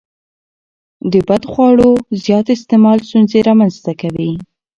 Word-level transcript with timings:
د 1.11 1.13
بدخواړو 1.27 1.89
زیات 2.23 2.47
استعمال 2.57 2.97
ستونزې 3.07 3.39
رامنځته 3.49 3.91
کوي. 4.01 4.31